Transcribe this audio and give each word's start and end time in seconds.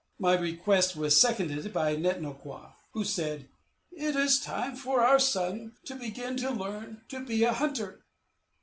My 0.17 0.33
request 0.35 0.95
was 0.95 1.21
seconded 1.21 1.71
by 1.71 1.95
Net 1.95 2.23
no 2.23 2.33
kwa, 2.33 2.73
who 2.93 3.03
said, 3.03 3.49
"It 3.91 4.15
is 4.15 4.39
time 4.39 4.75
for 4.75 5.01
our 5.01 5.19
son 5.19 5.73
to 5.85 5.93
begin 5.93 6.37
to 6.37 6.49
learn 6.49 7.03
to 7.09 7.23
be 7.23 7.43
a 7.43 7.53
hunter." 7.53 8.03